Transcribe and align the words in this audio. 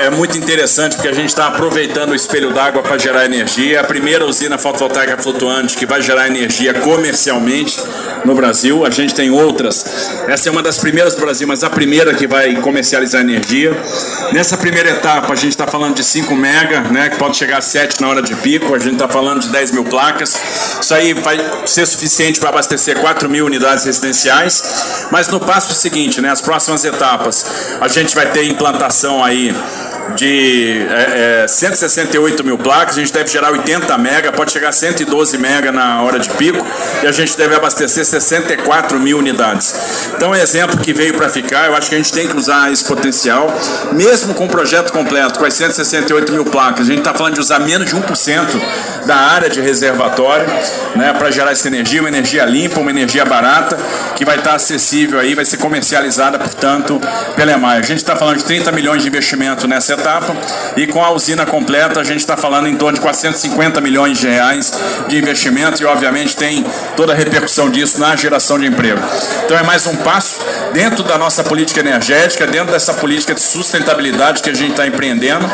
é 0.00 0.10
muito 0.10 0.36
interessante 0.38 0.96
porque 0.96 1.08
a 1.08 1.12
gente 1.12 1.28
está 1.28 1.46
aproveitando 1.46 2.10
o 2.10 2.14
espelho 2.14 2.52
d'água 2.52 2.82
para 2.82 2.96
gerar 2.96 3.26
energia. 3.26 3.76
É 3.76 3.80
a 3.80 3.84
primeira 3.84 4.24
usina 4.24 4.56
fotovoltaica 4.56 5.16
flutuante 5.18 5.76
que 5.76 5.84
vai 5.84 6.00
gerar 6.00 6.26
energia 6.26 6.72
comercialmente 6.72 7.78
no 8.24 8.34
Brasil. 8.34 8.86
A 8.86 8.90
gente 8.90 9.14
tem 9.14 9.30
outras. 9.30 9.84
Essa 10.26 10.48
é 10.48 10.52
uma 10.52 10.62
das 10.62 10.78
primeiras 10.78 11.14
do 11.14 11.20
Brasil, 11.20 11.46
mas 11.46 11.62
a 11.62 11.68
primeira 11.68 12.14
que 12.14 12.26
vai 12.26 12.56
comercializar 12.56 13.20
energia. 13.20 13.76
Nessa 14.32 14.56
primeira 14.56 14.88
etapa, 14.88 15.32
a 15.32 15.36
gente 15.36 15.50
está 15.50 15.66
falando 15.66 15.96
de 15.96 16.04
5 16.04 16.34
mega, 16.34 16.80
né, 16.82 17.10
que 17.10 17.16
pode 17.16 17.36
chegar 17.36 17.58
a 17.58 17.62
7 17.62 18.00
na 18.00 18.08
hora 18.08 18.22
de 18.22 18.34
pico. 18.36 18.74
A 18.74 18.78
gente 18.78 18.94
está 18.94 19.08
falando 19.08 19.40
de 19.40 19.48
10 19.50 19.72
mil 19.72 19.84
placas. 19.84 20.34
Isso 20.80 20.94
aí 20.94 21.12
vai 21.12 21.38
ser 21.66 21.84
suficiente 21.84 22.40
para 22.40 22.48
abastecer 22.48 22.98
4 22.98 23.28
mil 23.28 23.44
unidades 23.44 23.84
residenciais. 23.84 25.08
Mas 25.10 25.28
no 25.28 25.40
passo 25.40 25.74
seguinte, 25.74 26.20
né, 26.20 26.30
as 26.30 26.40
próximas 26.40 26.84
etapas, 26.84 27.44
a 27.80 27.88
gente 27.88 28.14
vai 28.14 28.30
ter 28.30 28.44
implantação 28.44 29.22
aí 29.22 29.54
de 30.16 30.86
é, 30.88 31.42
é, 31.44 31.48
168 31.48 32.44
mil 32.44 32.58
placas, 32.58 32.96
a 32.96 33.00
gente 33.00 33.12
deve 33.12 33.30
gerar 33.30 33.50
80 33.52 33.96
mega, 33.98 34.32
pode 34.32 34.52
chegar 34.52 34.70
a 34.70 34.72
112 34.72 35.38
mega 35.38 35.70
na 35.72 36.02
hora 36.02 36.18
de 36.18 36.28
pico, 36.30 36.64
e 37.02 37.06
a 37.06 37.12
gente 37.12 37.36
deve 37.36 37.54
abastecer 37.54 38.04
64 38.04 38.98
mil 38.98 39.18
unidades. 39.18 40.10
Então 40.14 40.34
é 40.34 40.42
exemplo 40.42 40.78
que 40.78 40.92
veio 40.92 41.14
para 41.14 41.28
ficar, 41.28 41.66
eu 41.66 41.76
acho 41.76 41.88
que 41.88 41.94
a 41.94 41.98
gente 41.98 42.12
tem 42.12 42.26
que 42.26 42.36
usar 42.36 42.72
esse 42.72 42.84
potencial, 42.84 43.52
mesmo 43.92 44.34
com 44.34 44.46
o 44.46 44.48
projeto 44.48 44.92
completo, 44.92 45.38
com 45.38 45.44
as 45.44 45.54
168 45.54 46.32
mil 46.32 46.44
placas, 46.44 46.86
a 46.86 46.90
gente 46.90 46.98
está 46.98 47.14
falando 47.14 47.34
de 47.34 47.40
usar 47.40 47.60
menos 47.60 47.88
de 47.88 47.96
1% 47.96 49.06
da 49.06 49.16
área 49.16 49.48
de 49.48 49.60
reservatório, 49.60 50.46
né, 50.94 51.12
para 51.12 51.30
gerar 51.30 51.52
essa 51.52 51.66
energia, 51.68 52.00
uma 52.00 52.08
energia 52.08 52.44
limpa, 52.44 52.80
uma 52.80 52.90
energia 52.90 53.24
barata, 53.24 53.76
que 54.16 54.24
vai 54.24 54.36
estar 54.36 54.50
tá 54.50 54.56
acessível 54.56 55.18
aí, 55.18 55.34
vai 55.34 55.44
ser 55.44 55.56
comercializada, 55.56 56.38
portanto, 56.38 57.00
pela 57.36 57.52
EMAI. 57.52 57.78
A 57.78 57.82
gente 57.82 57.98
está 57.98 58.16
falando 58.16 58.38
de 58.38 58.44
30 58.44 58.72
milhões 58.72 59.02
de 59.02 59.08
investimento 59.08 59.66
nessa 59.66 59.89
etapa 59.92 60.34
e 60.76 60.86
com 60.86 61.04
a 61.04 61.10
usina 61.10 61.44
completa 61.44 62.00
a 62.00 62.04
gente 62.04 62.20
está 62.20 62.36
falando 62.36 62.68
em 62.68 62.76
torno 62.76 62.94
de 62.94 63.00
450 63.00 63.80
milhões 63.80 64.18
de 64.18 64.28
reais 64.28 64.72
de 65.08 65.18
investimento 65.18 65.82
e 65.82 65.86
obviamente 65.86 66.36
tem 66.36 66.64
toda 66.96 67.12
a 67.12 67.16
repercussão 67.16 67.70
disso 67.70 67.98
na 67.98 68.14
geração 68.16 68.58
de 68.58 68.66
emprego. 68.66 69.00
Então 69.44 69.56
é 69.56 69.62
mais 69.62 69.86
um 69.86 69.96
passo 69.96 70.40
dentro 70.72 71.02
da 71.02 71.18
nossa 71.18 71.42
política 71.42 71.80
energética, 71.80 72.46
dentro 72.46 72.72
dessa 72.72 72.94
política 72.94 73.34
de 73.34 73.40
sustentabilidade 73.40 74.42
que 74.42 74.50
a 74.50 74.54
gente 74.54 74.72
está 74.72 74.86
empreendendo. 74.86 75.50